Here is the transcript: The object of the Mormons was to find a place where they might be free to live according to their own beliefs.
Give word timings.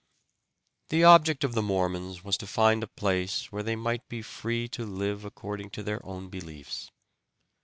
The 0.89 1.03
object 1.03 1.43
of 1.43 1.53
the 1.53 1.61
Mormons 1.61 2.23
was 2.23 2.35
to 2.37 2.47
find 2.47 2.81
a 2.81 2.87
place 2.87 3.51
where 3.51 3.61
they 3.61 3.75
might 3.75 4.09
be 4.09 4.23
free 4.23 4.67
to 4.69 4.83
live 4.83 5.23
according 5.25 5.69
to 5.77 5.83
their 5.83 6.03
own 6.03 6.27
beliefs. 6.27 6.89